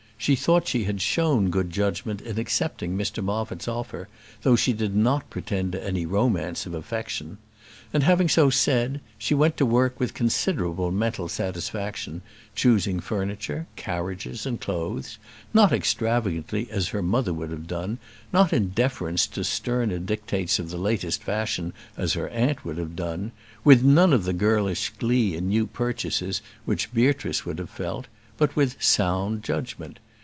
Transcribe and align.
She 0.21 0.35
thought 0.35 0.67
she 0.67 0.83
had 0.83 1.01
shown 1.01 1.49
good 1.49 1.71
judgment 1.71 2.21
in 2.21 2.37
accepting 2.37 2.95
Mr 2.95 3.23
Moffat's 3.23 3.67
offer, 3.67 4.07
though 4.43 4.55
she 4.55 4.71
did 4.71 4.95
not 4.95 5.31
pretend 5.31 5.71
to 5.71 5.83
any 5.83 6.05
romance 6.05 6.67
of 6.67 6.75
affection. 6.75 7.39
And, 7.91 8.03
having 8.03 8.29
so 8.29 8.51
said, 8.51 9.01
she 9.17 9.33
went 9.33 9.57
to 9.57 9.65
work 9.65 9.99
with 9.99 10.13
considerable 10.13 10.91
mental 10.91 11.27
satisfaction, 11.27 12.21
choosing 12.53 12.99
furniture, 12.99 13.65
carriages, 13.75 14.45
and 14.45 14.61
clothes, 14.61 15.17
not 15.55 15.73
extravagantly 15.73 16.69
as 16.69 16.89
her 16.89 17.01
mother 17.01 17.33
would 17.33 17.49
have 17.49 17.65
done, 17.65 17.97
not 18.31 18.53
in 18.53 18.69
deference 18.69 19.25
to 19.25 19.43
sterner 19.43 19.97
dictates 19.97 20.59
of 20.59 20.69
the 20.69 20.77
latest 20.77 21.23
fashion 21.23 21.73
as 21.97 22.13
her 22.13 22.29
aunt 22.29 22.63
would 22.63 22.77
have 22.77 22.95
done, 22.95 23.31
with 23.63 23.81
none 23.83 24.13
of 24.13 24.25
the 24.25 24.33
girlish 24.33 24.89
glee 24.99 25.35
in 25.35 25.47
new 25.47 25.65
purchases 25.65 26.43
which 26.65 26.93
Beatrice 26.93 27.43
would 27.43 27.57
have 27.57 27.71
felt, 27.71 28.05
but 28.37 28.55
with 28.55 28.79
sound 28.79 29.41
judgment. 29.43 29.97